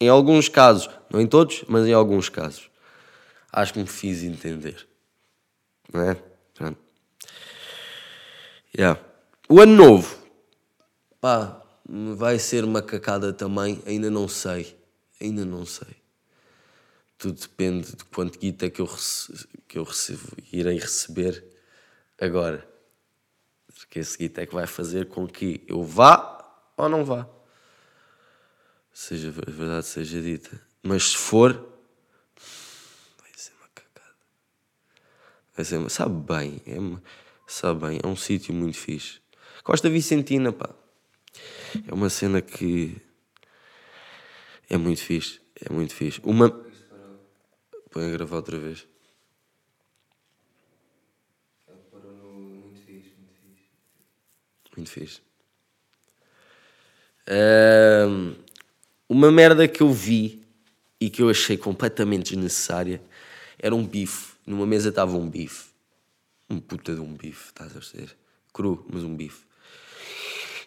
Em 0.00 0.08
alguns 0.08 0.48
casos, 0.48 0.88
não 1.10 1.20
em 1.20 1.26
todos, 1.26 1.64
mas 1.68 1.86
em 1.86 1.92
alguns 1.92 2.28
casos. 2.28 2.70
Acho 3.52 3.74
que 3.74 3.80
me 3.80 3.86
fiz 3.86 4.22
entender. 4.22 4.86
Não 5.92 6.00
é? 6.10 6.14
Pronto. 6.54 6.78
Yeah. 8.76 9.00
O 9.48 9.60
ano 9.60 9.76
novo. 9.76 10.16
Pá, 11.20 11.62
vai 12.16 12.38
ser 12.38 12.64
uma 12.64 12.82
cacada 12.82 13.32
também, 13.32 13.82
ainda 13.86 14.10
não 14.10 14.26
sei. 14.26 14.76
Ainda 15.20 15.44
não 15.44 15.66
sei. 15.66 16.02
Tudo 17.18 17.38
depende 17.40 17.94
de 17.94 18.04
quanto 18.06 18.38
guita 18.38 18.68
que 18.70 18.80
eu, 18.80 18.90
que 19.68 19.78
eu 19.78 19.84
recebo, 19.84 20.36
irei 20.52 20.78
receber 20.78 21.44
agora. 22.20 22.71
Porque 23.86 23.98
esse 23.98 24.16
guita 24.16 24.42
é 24.42 24.46
que 24.46 24.54
vai 24.54 24.66
fazer 24.66 25.06
com 25.06 25.26
que 25.26 25.62
eu 25.66 25.82
vá 25.82 26.42
ou 26.76 26.88
não 26.88 27.04
vá. 27.04 27.28
Seja 28.92 29.28
a 29.28 29.50
verdade 29.50 29.86
seja 29.86 30.20
dita. 30.20 30.60
Mas 30.82 31.10
se 31.10 31.16
for, 31.16 31.52
vai 33.18 33.30
ser 33.34 33.52
uma 33.54 33.68
cagada. 33.74 34.16
Vai 35.56 35.64
ser 35.64 35.76
uma... 35.76 35.88
Sabe 35.88 36.14
bem, 36.26 36.60
é 36.66 36.78
uma... 36.78 37.02
sabe 37.46 37.86
bem, 37.86 38.00
é 38.02 38.06
um 38.06 38.16
sítio 38.16 38.52
muito 38.54 38.78
fixe. 38.78 39.20
Costa 39.62 39.88
Vicentina, 39.88 40.52
pá. 40.52 40.70
É 41.86 41.94
uma 41.94 42.10
cena 42.10 42.42
que 42.42 43.00
é 44.68 44.76
muito 44.76 45.00
fixe. 45.00 45.40
É 45.64 45.72
muito 45.72 45.94
fixe. 45.94 46.20
Uma. 46.24 46.50
Põe 47.90 48.08
a 48.08 48.10
gravar 48.10 48.36
outra 48.36 48.58
vez. 48.58 48.86
Ele 51.68 51.78
parou 51.90 52.12
no 52.12 52.32
muito 52.32 52.80
fixe, 52.80 53.14
muito 53.16 53.34
fixe. 53.34 53.68
Muito 54.76 54.90
fixe. 54.90 55.20
Ahm, 57.28 58.34
uma 59.08 59.30
merda 59.30 59.68
que 59.68 59.82
eu 59.82 59.92
vi 59.92 60.42
e 61.00 61.10
que 61.10 61.22
eu 61.22 61.28
achei 61.28 61.56
completamente 61.56 62.34
desnecessária 62.34 63.02
era 63.58 63.74
um 63.74 63.86
bife. 63.86 64.34
Numa 64.46 64.66
mesa 64.66 64.88
estava 64.88 65.16
um 65.16 65.28
bife. 65.28 65.70
Um 66.48 66.58
puta 66.58 66.94
de 66.94 67.00
um 67.00 67.14
bife, 67.14 67.48
estás 67.48 67.70
a 67.70 67.74
perceber? 67.74 68.16
Cru, 68.52 68.86
mas 68.92 69.04
um 69.04 69.14
bife. 69.14 69.44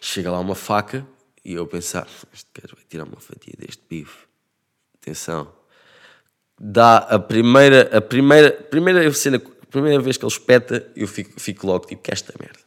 Chega 0.00 0.30
lá 0.30 0.38
uma 0.38 0.54
faca 0.54 1.06
e 1.44 1.54
eu 1.54 1.66
pensar, 1.66 2.08
este 2.32 2.50
gajo 2.54 2.74
vai 2.74 2.84
tirar 2.88 3.04
uma 3.04 3.20
fatia 3.20 3.54
deste 3.58 3.82
bife. 3.88 4.26
Atenção. 5.00 5.52
Dá 6.58 6.98
a 6.98 7.18
primeira, 7.18 7.96
a 7.96 8.00
primeira, 8.00 8.50
primeira 8.50 9.12
cena, 9.12 9.36
a 9.36 9.66
primeira 9.66 10.02
vez 10.02 10.16
que 10.16 10.24
ele 10.24 10.32
espeta, 10.32 10.90
eu 10.96 11.06
fico, 11.06 11.38
fico 11.38 11.66
logo 11.66 11.86
tipo, 11.86 12.02
que 12.02 12.10
é 12.10 12.14
esta 12.14 12.34
merda? 12.40 12.65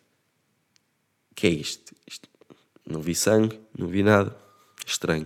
Que 1.39 1.47
é 1.47 1.49
isto? 1.49 1.93
Isto- 2.07 2.27
Não 2.85 3.01
vi 3.01 3.13
sangue, 3.15 3.59
não 3.77 3.87
vi 3.87 4.03
nada. 4.03 4.35
Estranho. 4.85 5.25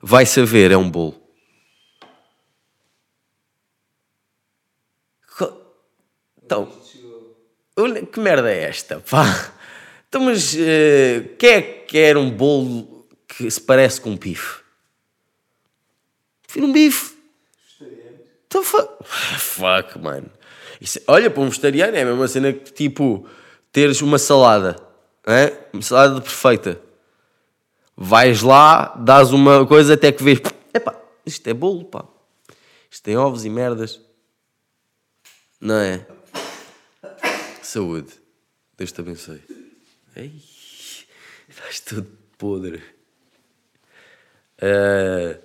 Vai 0.00 0.26
saber, 0.26 0.70
é 0.70 0.76
um 0.76 0.90
bolo. 0.90 1.20
Então, 6.44 6.66
que 8.12 8.20
merda 8.20 8.50
é 8.50 8.64
esta, 8.64 9.00
pá? 9.00 9.52
Então, 10.08 10.22
mas 10.22 10.56
eh, 10.58 11.34
quem 11.38 11.50
é 11.50 11.62
que 11.62 11.86
quer 11.86 12.16
um 12.16 12.30
bolo 12.30 13.06
que 13.28 13.50
se 13.50 13.60
parece 13.60 14.00
com 14.00 14.10
um 14.10 14.16
bife? 14.16 14.60
Prefiro 16.44 16.66
um 16.66 16.72
bife. 16.72 17.16
Então, 18.46 18.62
fu- 18.64 18.88
fuck, 19.38 19.98
mano. 19.98 20.30
Isso- 20.80 21.00
olha, 21.06 21.30
para 21.30 21.42
um 21.42 21.48
vegetariano 21.50 21.96
é 21.96 22.02
a 22.02 22.06
mesma 22.06 22.26
cena 22.28 22.52
que, 22.52 22.72
tipo, 22.72 23.28
teres 23.72 24.00
uma 24.02 24.18
salada, 24.18 24.76
é? 25.26 25.68
uma 25.72 25.82
salada 25.82 26.20
perfeita. 26.20 26.80
Vais 27.96 28.42
lá, 28.42 28.94
dás 28.96 29.32
uma 29.32 29.66
coisa 29.66 29.94
até 29.94 30.12
que 30.12 30.22
vês, 30.22 30.40
epá, 30.72 30.94
isto 31.26 31.46
é 31.48 31.54
bolo, 31.54 31.84
pá. 31.84 32.04
Isto 32.90 33.02
tem 33.02 33.16
ovos 33.16 33.44
e 33.44 33.50
merdas. 33.50 34.00
Não 35.60 35.74
é? 35.74 36.06
Saúde. 37.62 38.12
Deus 38.76 38.92
te 38.92 39.00
abençoe. 39.00 39.42
Ei, 40.16 40.32
estás 41.48 41.80
tudo 41.80 42.08
podre. 42.38 42.82
Ah, 44.62 45.38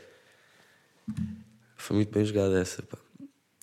foi 1.76 1.96
muito 1.98 2.12
bem 2.12 2.24
jogada 2.24 2.62
essa, 2.62 2.82
pá. 2.84 2.98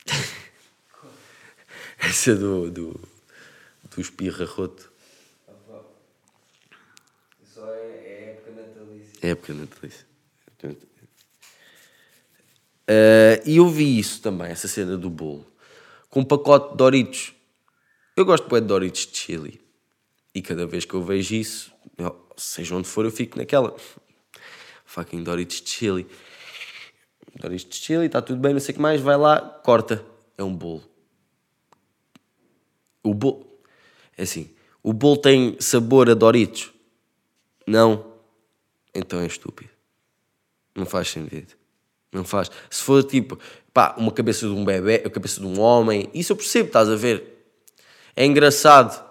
essa 1.99 2.35
do, 2.35 2.71
do, 2.71 3.01
do 3.91 4.01
espirra 4.01 4.45
roto. 4.45 4.91
Só 7.45 7.67
é, 7.75 7.79
é 7.81 8.31
época 8.37 8.51
natalícia. 8.53 9.19
É 9.23 9.31
época 9.31 9.55
natalícia. 9.55 10.07
Ah, 12.89 13.41
e 13.45 13.57
eu 13.57 13.69
vi 13.69 13.99
isso 13.99 14.21
também, 14.21 14.49
essa 14.49 14.69
cena 14.69 14.97
do 14.97 15.11
bolo. 15.11 15.47
Com 16.09 16.21
um 16.21 16.25
pacote 16.25 16.71
de 16.73 16.77
Doritos. 16.77 17.35
Eu 18.17 18.25
gosto 18.25 18.49
de 18.49 18.61
Doritos 18.67 19.07
de 19.07 19.17
chili. 19.17 19.61
E 20.35 20.43
cada 20.43 20.67
vez 20.67 20.85
que 20.85 20.95
eu 20.95 21.03
vejo 21.03 21.35
isso, 21.35 21.73
eu- 21.97 22.27
seja 22.37 22.75
onde 22.75 22.89
for, 22.89 23.05
eu 23.05 23.11
fico 23.11 23.39
naquela. 23.39 23.77
Fucking 24.85 25.23
Doritos 25.23 25.61
de 25.61 25.71
chili. 25.71 26.07
Doritos 27.37 27.69
de 27.79 27.85
chili, 27.85 28.07
está 28.07 28.21
tudo 28.21 28.41
bem, 28.41 28.53
não 28.53 28.61
sei 28.61 28.73
o 28.73 28.77
que 28.77 28.83
mais. 28.83 29.01
Vai 29.01 29.17
lá, 29.17 29.41
corta. 29.41 30.05
É 30.37 30.43
um 30.43 30.55
bolo. 30.55 30.83
O 33.03 33.15
bolo. 33.15 33.50
É 34.21 34.25
assim. 34.25 34.51
O 34.83 34.93
bolo 34.93 35.17
tem 35.17 35.57
sabor 35.59 36.11
a 36.11 36.15
Doritos? 36.15 36.71
Não. 37.67 38.13
Então 38.95 39.19
é 39.19 39.27
estúpido. 39.27 39.71
Não 40.77 40.85
faz 40.85 41.09
sentido. 41.09 41.55
Não 42.13 42.23
faz. 42.23 42.51
Se 42.69 42.83
for 42.83 43.03
tipo, 43.03 43.39
pá, 43.73 43.95
uma 43.97 44.13
cabeça 44.13 44.47
de 44.47 44.53
um 44.53 44.63
bebê, 44.63 45.03
a 45.07 45.09
cabeça 45.09 45.41
de 45.41 45.47
um 45.47 45.59
homem, 45.59 46.11
isso 46.13 46.33
eu 46.33 46.37
percebo, 46.37 46.67
estás 46.67 46.91
a 46.91 46.97
ver? 46.97 47.55
É 48.15 48.27
engraçado. 48.27 49.03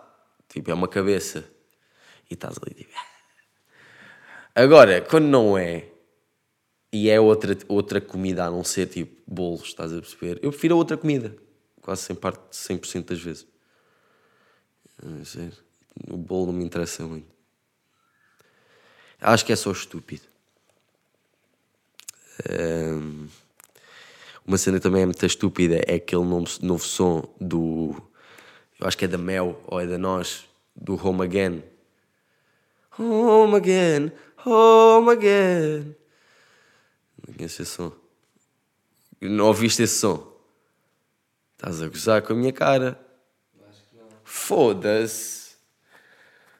Tipo, 0.47 0.69
é 0.69 0.75
uma 0.75 0.87
cabeça. 0.87 1.43
E 2.29 2.35
estás 2.35 2.57
ali 2.61 2.75
tipo. 2.75 2.93
Agora, 4.53 5.01
quando 5.01 5.25
não 5.25 5.57
é, 5.57 5.87
e 6.93 7.09
é 7.09 7.19
outra, 7.19 7.57
outra 7.67 7.99
comida 7.99 8.45
a 8.45 8.51
não 8.51 8.63
ser 8.63 8.85
tipo 8.85 9.19
bolos, 9.25 9.63
estás 9.63 9.91
a 9.91 9.99
perceber? 9.99 10.39
Eu 10.43 10.51
prefiro 10.51 10.75
a 10.75 10.77
outra 10.77 10.95
comida. 10.97 11.35
Quase 11.81 12.13
100%, 12.13 12.15
parte, 12.17 12.41
100 12.51 13.01
das 13.01 13.19
vezes. 13.19 13.58
O 16.09 16.17
bolo 16.17 16.47
não 16.47 16.53
me 16.53 16.65
interessa 16.65 17.03
muito. 17.05 17.27
Acho 19.21 19.45
que 19.45 19.51
é 19.51 19.55
só 19.55 19.71
estúpido. 19.71 20.23
Ahm, 22.49 23.27
uma 24.45 24.57
cena 24.57 24.79
também 24.79 25.03
é 25.03 25.05
muito 25.05 25.25
estúpida 25.25 25.75
é 25.85 25.95
aquele 25.95 26.23
novo, 26.23 26.49
novo 26.61 26.83
som 26.83 27.23
do. 27.39 27.95
Eu 28.79 28.87
acho 28.87 28.97
que 28.97 29.05
é 29.05 29.07
da 29.07 29.17
Mel 29.17 29.61
ou 29.67 29.79
é 29.79 29.85
da 29.85 29.97
Nós, 29.97 30.45
do 30.75 30.95
Home 30.95 31.23
Again. 31.23 31.63
Home 32.97 33.55
Again, 33.55 34.11
Home 34.45 35.11
Again. 35.11 35.95
Não 37.27 37.33
conheço 37.33 37.61
esse 37.61 37.71
som. 37.71 37.91
Não 39.21 39.45
ouviste 39.45 39.83
esse 39.83 39.99
som? 39.99 40.33
Estás 41.53 41.81
a 41.81 41.89
gozar 41.89 42.21
com 42.21 42.33
a 42.33 42.35
minha 42.35 42.53
cara. 42.53 43.08
Foda-se. 44.29 45.55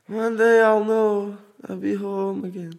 One 0.10 0.36
day 0.36 0.60
I'll 0.62 0.84
know 0.84 1.38
I'll 1.68 1.78
be 1.78 1.94
home 1.96 2.48
again. 2.48 2.72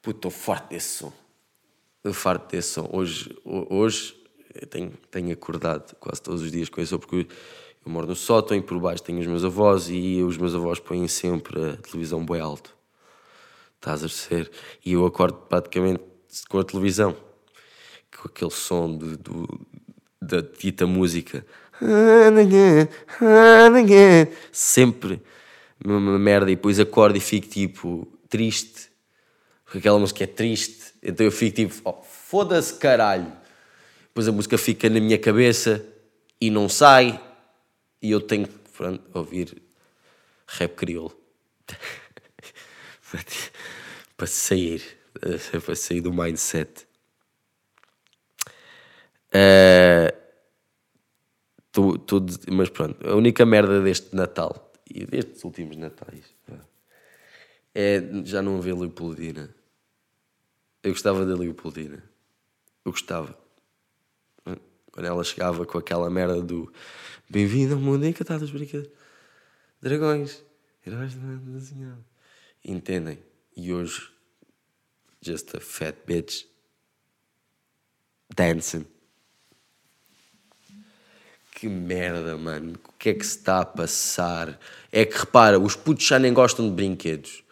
Puto, 0.00 0.16
estou 0.28 0.30
farto 0.30 0.70
desse 0.70 0.88
som. 0.98 1.12
Farto 2.14 2.50
desse 2.56 2.70
som. 2.70 2.88
Hoje, 2.90 3.36
ho- 3.44 3.66
hoje 3.68 4.14
tenho, 4.70 4.92
tenho 5.10 5.32
acordado 5.34 5.94
quase 5.96 6.22
todos 6.22 6.40
os 6.40 6.50
dias 6.50 6.70
com 6.70 6.84
som, 6.86 6.98
porque 6.98 7.28
Eu 7.84 7.92
moro 7.92 8.06
no 8.06 8.16
sótão 8.16 8.56
e 8.56 8.62
por 8.62 8.78
baixo 8.80 9.02
tenho 9.02 9.20
os 9.20 9.26
meus 9.26 9.44
avós 9.44 9.88
e 9.90 10.22
os 10.22 10.36
meus 10.38 10.54
avós 10.54 10.78
põem 10.80 11.06
sempre 11.06 11.62
a 11.72 11.76
televisão 11.76 12.24
bem 12.24 12.40
alto. 12.40 12.74
Estás 13.76 14.02
a 14.02 14.08
ser? 14.08 14.50
E 14.84 14.92
eu 14.94 15.04
acordo 15.04 15.36
praticamente 15.48 16.02
com 16.48 16.58
a 16.58 16.64
televisão. 16.64 17.14
Com 18.16 18.28
aquele 18.28 18.50
som 18.50 18.96
do, 18.96 19.16
do- 19.18 19.66
da 20.20 20.40
dita 20.40 20.86
música. 20.86 21.46
Sempre 24.52 25.22
uma 25.84 26.18
merda. 26.18 26.50
E 26.50 26.56
depois 26.56 26.80
acordo 26.80 27.16
e 27.16 27.20
fico 27.20 27.48
tipo 27.48 28.08
triste. 28.28 28.88
Porque 29.64 29.78
aquela 29.78 29.98
música 29.98 30.24
é 30.24 30.26
triste. 30.26 30.94
Então 31.02 31.24
eu 31.24 31.32
fico 31.32 31.56
tipo, 31.56 31.74
oh, 31.84 32.02
foda-se 32.02 32.74
caralho. 32.74 33.32
Depois 34.08 34.26
a 34.26 34.32
música 34.32 34.58
fica 34.58 34.88
na 34.88 35.00
minha 35.00 35.18
cabeça 35.18 35.84
e 36.40 36.50
não 36.50 36.68
sai. 36.68 37.20
E 38.00 38.10
eu 38.10 38.20
tenho 38.20 38.46
que 38.46 38.54
pronto, 38.76 39.02
ouvir 39.14 39.60
rap 40.46 40.74
crioulo. 40.74 41.16
Para- 44.16 44.26
sair. 44.26 44.82
Para 45.64 45.74
sair 45.74 46.00
do 46.00 46.12
mindset. 46.12 46.86
Eh, 49.32 50.14
tô 51.98 52.20
de- 52.20 52.50
mas 52.50 52.68
pronto, 52.70 53.06
a 53.06 53.14
única 53.14 53.44
merda 53.46 53.82
deste 53.82 54.14
Natal 54.14 54.72
e 54.88 55.04
destes 55.06 55.44
últimos 55.44 55.76
Natais 55.76 56.24
é 57.74 58.00
já 58.24 58.42
não 58.42 58.60
ver 58.60 58.74
Leopoldina. 58.74 59.54
Eu 60.82 60.92
gostava 60.92 61.24
da 61.24 61.36
Leopoldina. 61.36 62.02
Eu 62.84 62.92
gostava. 62.92 63.38
Quando 64.90 65.06
ela 65.06 65.22
chegava 65.22 65.64
com 65.64 65.78
aquela 65.78 66.10
merda 66.10 66.42
do 66.42 66.72
Bem-vindo 67.30 67.74
ao 67.74 67.80
mundo 67.80 68.06
encantado 68.06 68.40
dos 68.40 68.50
brinquedos. 68.50 68.90
Dragões. 69.80 70.42
Heróis 70.84 71.14
da 71.14 71.34
desenhada. 71.52 72.04
Entendem? 72.64 73.22
E 73.54 73.72
hoje, 73.72 74.10
just 75.20 75.54
a 75.54 75.60
fat 75.60 75.94
bitch 76.06 76.46
dancing. 78.34 78.86
Que 81.58 81.68
merda, 81.68 82.36
mano. 82.36 82.74
O 82.88 82.92
que 82.96 83.08
é 83.08 83.14
que 83.14 83.26
se 83.26 83.38
está 83.38 83.58
a 83.58 83.64
passar? 83.64 84.60
É 84.92 85.04
que 85.04 85.18
repara, 85.18 85.58
os 85.58 85.74
putos 85.74 86.06
já 86.06 86.16
nem 86.16 86.32
gostam 86.32 86.68
de 86.68 86.72
brinquedos. 86.72 87.42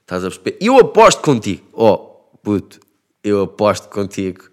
Estás 0.00 0.24
a 0.24 0.30
perceber? 0.30 0.56
Eu 0.60 0.78
aposto 0.78 1.20
contigo. 1.22 1.68
Oh, 1.72 1.96
puto, 2.40 2.78
eu 3.24 3.42
aposto 3.42 3.88
contigo. 3.88 4.48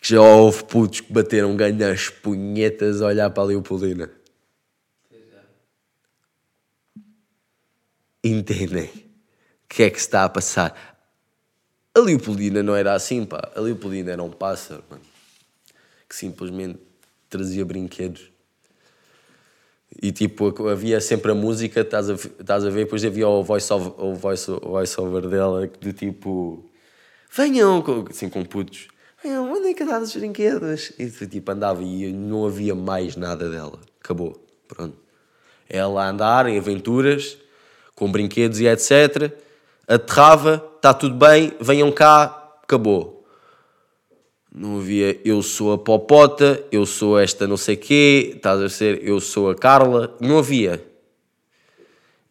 Que 0.00 0.08
já 0.08 0.20
houve 0.20 0.62
putos 0.66 1.00
que 1.00 1.12
bateram 1.12 1.56
ganho 1.56 1.90
as 1.90 2.08
punhetas 2.08 3.02
a 3.02 3.06
olhar 3.06 3.30
para 3.30 3.42
a 3.42 3.46
Leopoldina. 3.46 4.08
Entendem? 8.22 8.86
O 8.86 9.68
que 9.68 9.82
é 9.82 9.90
que 9.90 9.98
se 9.98 10.06
está 10.06 10.22
a 10.22 10.28
passar? 10.28 11.10
A 11.92 11.98
Leopoldina 11.98 12.62
não 12.62 12.76
era 12.76 12.94
assim, 12.94 13.26
pá. 13.26 13.50
A 13.52 13.58
Leopoldina 13.58 14.12
era 14.12 14.22
um 14.22 14.30
pássaro, 14.30 14.84
mano. 14.88 15.02
Que 16.08 16.14
simplesmente 16.14 16.93
trazia 17.36 17.64
brinquedos. 17.64 18.30
E 20.00 20.12
tipo, 20.12 20.68
havia 20.68 21.00
sempre 21.00 21.32
a 21.32 21.34
música, 21.34 21.80
estás 21.80 22.10
a, 22.10 22.14
estás 22.14 22.64
a 22.64 22.70
ver, 22.70 22.84
depois 22.84 23.04
havia 23.04 23.28
o 23.28 23.42
voice-over 23.42 23.92
voice, 24.14 24.50
voice 24.50 24.96
dela, 25.28 25.70
de 25.80 25.92
tipo... 25.92 26.64
Venham, 27.36 27.82
assim, 28.08 28.28
com 28.28 28.44
putos. 28.44 28.88
Venham, 29.22 29.52
onde 29.52 29.68
é 29.68 29.74
que 29.74 29.82
andam 29.82 30.02
os 30.02 30.14
brinquedos? 30.14 30.92
E 30.98 31.08
tipo, 31.08 31.50
andava 31.50 31.82
e 31.82 32.12
não 32.12 32.46
havia 32.46 32.74
mais 32.74 33.16
nada 33.16 33.50
dela. 33.50 33.80
Acabou, 34.00 34.40
pronto. 34.68 34.96
Ela 35.68 36.04
a 36.04 36.10
andar 36.10 36.46
em 36.46 36.58
aventuras, 36.58 37.36
com 37.94 38.10
brinquedos 38.10 38.60
e 38.60 38.66
etc. 38.66 39.32
Aterrava, 39.88 40.64
está 40.76 40.94
tudo 40.94 41.16
bem, 41.16 41.52
venham 41.60 41.90
cá, 41.90 42.58
acabou. 42.62 43.13
Não 44.54 44.78
havia 44.78 45.20
eu 45.24 45.42
sou 45.42 45.72
a 45.72 45.78
Popota, 45.78 46.64
eu 46.70 46.86
sou 46.86 47.18
esta 47.18 47.44
não 47.44 47.56
sei 47.56 47.76
quê, 47.76 48.34
estás 48.36 48.60
a 48.60 48.68
ser, 48.68 49.02
eu 49.02 49.18
sou 49.18 49.50
a 49.50 49.54
Carla. 49.56 50.16
Não 50.20 50.38
havia. 50.38 50.80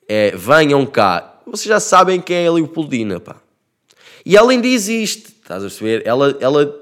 É, 0.07 0.31
venham 0.31 0.85
cá. 0.85 1.41
Vocês 1.45 1.67
já 1.67 1.81
sabem 1.81 2.21
quem 2.21 2.37
é 2.37 2.47
a 2.47 2.53
Leopoldina, 2.53 3.19
pá. 3.19 3.41
E 4.25 4.37
ela 4.37 4.51
ainda 4.51 4.67
existe, 4.67 5.33
estás 5.41 5.61
a 5.63 5.67
perceber? 5.67 6.01
Ela, 6.05 6.37
ela, 6.39 6.73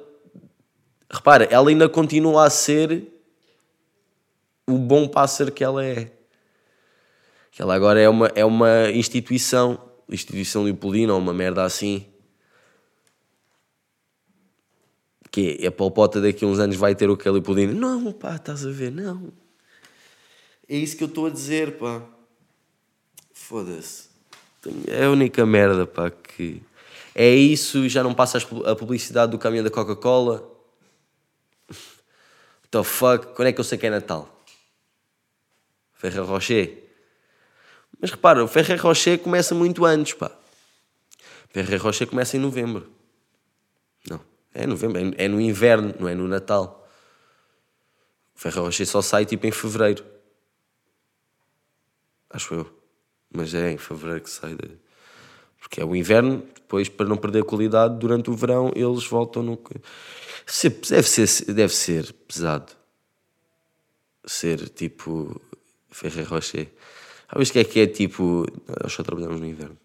repara, 1.12 1.46
ela 1.46 1.70
ainda 1.70 1.90
continua 1.90 2.46
a 2.46 2.50
ser 2.52 3.08
o 4.68 4.78
bom 4.78 5.08
pássaro 5.08 5.52
que 5.52 5.64
ela 5.64 5.84
é. 5.84 6.12
Que 7.52 7.64
ela 7.64 7.74
agora 7.74 8.00
é 8.00 8.08
uma, 8.08 8.32
é 8.36 8.46
uma 8.46 8.92
instituição, 8.92 9.82
instituição 10.08 10.64
Leopoldina 10.64 11.14
ou 11.14 11.20
uma 11.20 11.34
merda 11.34 11.64
assim. 11.64 12.06
Que 15.32 15.58
é 15.62 15.68
a 15.68 15.72
Polpota 15.72 16.20
daqui 16.20 16.44
a 16.44 16.48
uns 16.48 16.60
anos 16.60 16.76
vai 16.76 16.94
ter 16.94 17.10
o 17.10 17.18
Leopoldina. 17.18 17.74
Não, 17.74 18.12
pá, 18.12 18.36
estás 18.36 18.66
a 18.66 18.70
ver? 18.70 18.92
Não. 18.92 19.32
É 20.68 20.76
isso 20.76 20.98
que 20.98 21.04
eu 21.04 21.08
estou 21.08 21.26
a 21.26 21.30
dizer, 21.30 21.78
pá. 21.78 22.02
Foda-se. 23.34 24.10
É 24.88 25.06
a 25.06 25.10
única 25.10 25.46
merda, 25.46 25.88
pá, 25.88 26.12
que... 26.12 26.62
É 27.14 27.30
isso, 27.30 27.90
já 27.90 28.04
não 28.04 28.14
passa 28.14 28.38
a 28.66 28.76
publicidade 28.76 29.32
do 29.32 29.38
caminhão 29.38 29.64
da 29.64 29.72
Coca-Cola. 29.72 30.50
The 32.72 32.84
fuck? 32.84 33.28
Quando 33.36 33.48
é 33.50 33.52
que 33.52 33.60
eu 33.60 33.66
sei 33.66 33.78
que 33.78 33.88
é 33.88 33.90
Natal? 33.90 34.44
Ferrer 35.94 36.24
Rocher. 36.24 36.84
Mas 38.00 38.12
repara, 38.12 38.44
o 38.44 38.48
Ferrer 38.48 38.82
Rocher 38.82 39.20
começa 39.20 39.54
muito 39.54 39.86
antes, 39.86 40.14
pá. 40.14 40.32
Ferrer 41.50 41.82
Rocher 41.82 42.08
começa 42.08 42.38
em 42.38 42.40
novembro. 42.40 42.90
Não, 44.10 44.20
é 44.54 44.68
novembro, 44.68 45.14
é- 45.18 45.28
no 45.28 45.40
inverno, 45.40 45.94
não 46.00 46.08
é 46.08 46.16
no 46.16 46.28
Natal. 46.28 46.88
O 48.36 48.40
Ferrer 48.40 48.62
Rocher 48.62 48.88
só 48.88 49.02
sai 49.02 49.26
tipo 49.26 49.46
em 49.46 49.52
fevereiro. 49.52 50.04
Acho 52.30 52.54
eu. 52.56 52.82
Mas 53.34 53.54
é 53.54 53.72
em 53.72 53.78
fevereiro 53.78 54.22
que 54.22 54.30
sai. 54.30 54.56
De... 54.56 54.80
Porque 55.60 55.80
é 55.80 55.86
o 55.86 55.96
inverno, 55.96 56.44
depois 56.56 56.90
para 56.90 57.08
não 57.08 57.18
perder 57.18 57.44
qualidade, 57.44 58.00
durante 58.00 58.30
o 58.30 58.34
verão 58.34 58.72
eles 58.76 59.06
voltam 59.06 59.44
no. 59.44 59.62
Deve 60.90 61.08
ser, 61.08 61.54
deve 61.54 61.74
ser 61.74 62.12
pesado. 62.28 62.74
Ser 64.26 64.70
tipo 64.70 65.40
Ferrer 65.90 66.28
Rocher. 66.28 66.68
Sabes 67.32 67.52
que 67.52 67.60
é 67.60 67.64
que 67.64 67.80
é 67.80 67.88
tipo. 67.88 68.46
Nós 68.82 68.92
só 68.92 69.04
trabalhamos 69.04 69.40
no 69.40 69.46
inverno. 69.46 69.78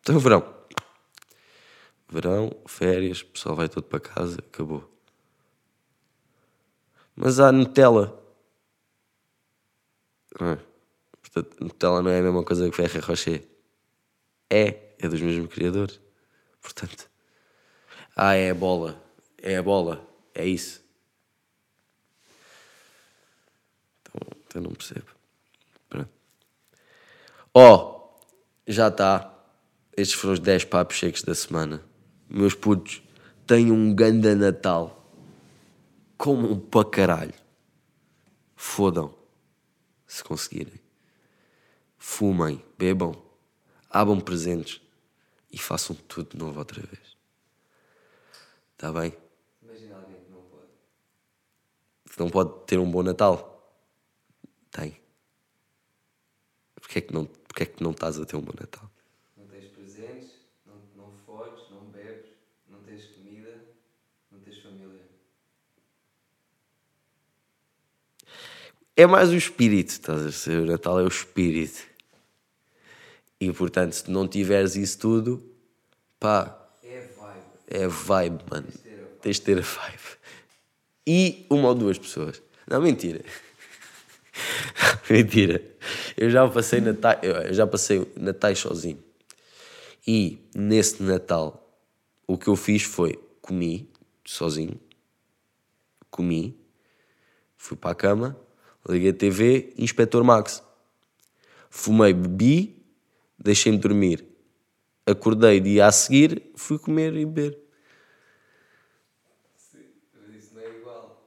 Então, 0.00 0.18
verão. 0.18 0.54
Verão, 2.08 2.50
férias, 2.66 3.22
o 3.22 3.26
pessoal 3.26 3.56
vai 3.56 3.68
todo 3.68 3.84
para 3.84 4.00
casa, 4.00 4.38
acabou. 4.38 4.90
Mas 7.16 7.38
há 7.40 7.52
Nutella. 7.52 8.20
Não 10.40 10.48
é? 10.48 10.58
Portanto, 11.20 11.56
Nutella 11.60 12.02
não 12.02 12.10
é 12.10 12.18
a 12.18 12.22
mesma 12.22 12.44
coisa 12.44 12.68
que 12.68 12.76
Ferrer 12.76 13.04
Rocher. 13.04 13.48
É, 14.50 14.94
é 14.98 15.08
dos 15.08 15.20
mesmos 15.20 15.52
criadores. 15.52 16.00
Portanto, 16.60 17.08
ah, 18.16 18.34
é 18.34 18.50
a 18.50 18.54
bola. 18.54 19.02
É 19.38 19.56
a 19.56 19.62
bola. 19.62 20.06
É 20.34 20.46
isso. 20.46 20.82
Então, 24.00 24.20
então 24.46 24.62
não 24.62 24.72
percebo. 24.72 25.06
Pronto. 25.88 26.10
Ó, 27.52 28.18
já 28.66 28.88
está. 28.88 29.30
Estes 29.96 30.18
foram 30.18 30.34
os 30.34 30.40
10 30.40 30.64
papos 30.64 30.98
secos 30.98 31.22
da 31.22 31.34
semana. 31.34 31.84
Meus 32.28 32.54
putos, 32.54 33.02
tenham 33.46 33.76
um 33.76 33.94
ganda 33.94 34.34
Natal. 34.34 35.04
Comam 36.16 36.58
para 36.58 36.88
caralho. 36.88 37.34
Fodam. 38.56 39.14
Se 40.06 40.22
conseguirem. 40.22 40.80
Fumem, 41.98 42.62
bebam, 42.78 43.14
abram 43.88 44.20
presentes 44.20 44.80
e 45.50 45.58
façam 45.58 45.96
tudo 45.96 46.30
de 46.30 46.36
novo 46.36 46.58
outra 46.58 46.82
vez. 46.82 47.16
Está 48.72 48.92
bem? 48.92 49.16
Imagina 49.62 49.96
alguém 49.96 50.20
que 50.20 50.30
não 50.30 50.42
pode. 50.42 50.68
Que 52.10 52.20
não 52.20 52.28
pode 52.28 52.66
ter 52.66 52.78
um 52.78 52.90
bom 52.90 53.02
Natal. 53.02 53.74
Tem. 54.70 55.00
Porquê 56.74 56.98
é 56.98 57.02
que 57.02 57.14
não, 57.14 57.24
porquê 57.24 57.62
é 57.62 57.66
que 57.66 57.82
não 57.82 57.92
estás 57.92 58.18
a 58.18 58.26
ter 58.26 58.36
um 58.36 58.42
bom 58.42 58.52
Natal? 58.60 58.90
Não 59.36 59.46
tens 59.46 59.66
presentes, 59.70 60.32
não, 60.66 60.76
não 60.94 61.12
fodes, 61.24 61.70
não 61.70 61.86
bebes, 61.86 62.30
não 62.68 62.82
tens 62.82 63.06
comida, 63.06 63.64
não 64.30 64.38
tens 64.40 64.58
família. 64.58 65.08
É 68.96 69.06
mais 69.06 69.30
o 69.30 69.34
espírito, 69.36 69.90
estás 69.90 70.46
a 70.46 70.50
ver? 70.50 70.58
O 70.60 70.66
Natal 70.66 71.00
é 71.00 71.02
o 71.02 71.08
espírito. 71.08 71.82
E 73.40 73.52
portanto, 73.52 73.92
se 73.92 74.10
não 74.10 74.28
tiveres 74.28 74.76
isso 74.76 74.98
tudo, 74.98 75.42
pá, 76.20 76.56
É 76.82 77.00
vibe. 77.00 77.42
é 77.66 77.88
vibe, 77.88 78.44
mano. 78.50 78.68
Tens 79.20 79.36
de 79.36 79.42
ter 79.42 79.58
a 79.58 79.62
vibe. 79.62 80.18
E 81.06 81.46
uma 81.50 81.68
ou 81.68 81.74
duas 81.74 81.98
pessoas. 81.98 82.40
Não, 82.68 82.80
mentira. 82.80 83.24
Mentira. 85.10 85.62
Eu 86.16 86.30
já 86.30 86.48
passei 86.48 86.80
Natal, 86.80 87.14
eu 87.22 87.52
já 87.52 87.66
passei 87.66 88.10
Natais 88.16 88.58
sozinho. 88.58 89.02
E 90.06 90.38
nesse 90.54 91.02
Natal, 91.02 91.78
o 92.26 92.38
que 92.38 92.48
eu 92.48 92.56
fiz 92.56 92.82
foi 92.82 93.18
comi 93.40 93.90
sozinho, 94.24 94.80
comi, 96.10 96.58
fui 97.56 97.76
para 97.76 97.90
a 97.90 97.94
cama, 97.94 98.36
liguei 98.88 99.10
a 99.10 99.14
TV, 99.14 99.72
Inspector 99.78 100.22
Max. 100.24 100.62
Fumei, 101.70 102.12
bebi, 102.12 102.84
deixei-me 103.38 103.78
dormir. 103.78 104.24
Acordei 105.06 105.60
dia 105.60 105.86
a 105.86 105.92
seguir, 105.92 106.50
fui 106.56 106.78
comer 106.78 107.14
e 107.14 107.26
beber. 107.26 107.58
Mas 110.14 110.44
isso 110.44 110.54
não 110.54 110.62
é 110.62 110.78
igual. 110.78 111.26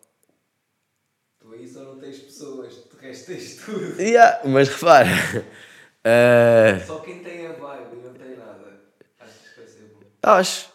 Tu 1.39 1.53
aí 1.53 1.67
só 1.67 1.81
não 1.81 1.99
tens 1.99 2.19
pessoas, 2.19 2.73
de 2.89 2.97
resto 2.97 3.25
tens 3.27 3.55
tudo. 3.63 4.01
Yeah, 4.01 4.41
mas 4.47 4.69
repara, 4.69 5.07
eh, 6.03 6.79
Só 6.87 6.97
quem 6.99 7.19
tem 7.19 7.45
a 7.45 7.51
vibe 7.53 7.97
e 7.97 8.01
não 8.03 8.13
tem 8.13 8.35
nada. 8.37 8.81
Acho 9.19 9.49
que 9.53 9.61
vai 9.61 9.67
ser 9.67 9.85
bom. 9.87 9.99
acho. 10.23 10.69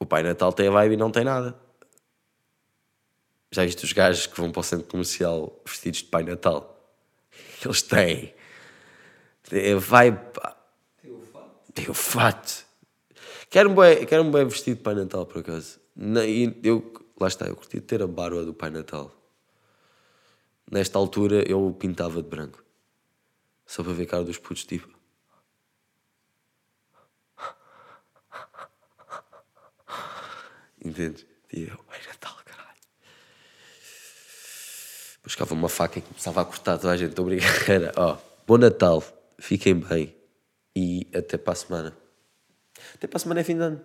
O 0.00 0.06
Pai 0.06 0.22
Natal 0.22 0.52
tem 0.52 0.68
a 0.68 0.70
vibe 0.70 0.94
e 0.94 0.96
não 0.96 1.10
tem 1.10 1.24
nada. 1.24 1.65
Já 3.50 3.64
viste 3.64 3.84
os 3.84 3.92
gajos 3.92 4.26
que 4.26 4.36
vão 4.40 4.50
para 4.50 4.60
o 4.60 4.64
centro 4.64 4.86
comercial 4.86 5.60
vestidos 5.64 6.00
de 6.00 6.06
Pai 6.06 6.22
Natal? 6.22 6.76
Eles 7.64 7.82
têm. 7.82 8.34
Pá. 10.32 10.56
Tem 11.02 11.12
o 11.12 11.20
fato. 11.20 11.72
Tem 11.72 11.90
o 11.90 11.94
fato. 11.94 12.66
Quero 13.48 13.70
um 13.70 13.74
bem, 13.74 14.04
quero 14.04 14.22
um 14.24 14.30
bem 14.30 14.44
vestido 14.44 14.76
de 14.76 14.82
Pai 14.82 14.94
Natal, 14.94 15.24
por 15.24 15.38
acaso. 15.38 15.78
Eu, 16.62 16.92
lá 17.18 17.28
está, 17.28 17.46
eu 17.46 17.56
curti 17.56 17.80
ter 17.80 18.02
a 18.02 18.06
barba 18.06 18.44
do 18.44 18.52
Pai 18.52 18.70
Natal. 18.70 19.12
Nesta 20.70 20.98
altura 20.98 21.48
eu 21.48 21.74
pintava 21.78 22.20
de 22.22 22.28
branco. 22.28 22.62
Só 23.64 23.82
para 23.82 23.92
ver 23.92 24.02
a 24.02 24.06
cara 24.06 24.24
dos 24.24 24.38
putos, 24.38 24.64
tipo. 24.64 24.88
Entendes? 30.84 31.24
E 31.52 31.62
eu, 31.62 31.76
Pai 31.84 32.00
Natal. 32.06 32.35
Buscava 35.26 35.54
uma 35.54 35.68
faca 35.68 35.98
e 35.98 36.02
começava 36.02 36.40
a 36.40 36.44
cortar 36.44 36.78
toda 36.78 36.92
a 36.92 36.96
gente. 36.96 37.20
Obrigado. 37.20 37.50
Era, 37.68 38.18
bom 38.46 38.56
Natal, 38.56 39.02
fiquem 39.40 39.74
bem 39.74 40.14
e 40.74 41.04
até 41.12 41.36
para 41.36 41.52
a 41.52 41.56
semana. 41.56 41.96
Até 42.94 43.08
para 43.08 43.16
a 43.16 43.20
semana 43.20 43.40
é 43.40 43.44
fim 43.44 43.56
de 43.56 43.62
ano. 43.62 43.80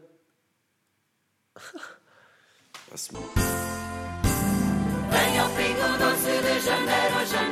Para 2.85 2.95
a 2.95 2.97
semana. 2.97 3.25
Venha 5.09 5.43
ao 5.43 5.49
Pingo 5.49 5.97
Doce 5.97 6.41
de 6.41 6.59
janeiro 6.59 7.25
janeiro 7.25 7.50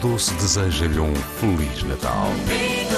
Doce 0.00 0.32
deseja-lhe 0.34 0.98
um 0.98 1.14
Feliz 1.14 1.82
Natal. 1.82 2.89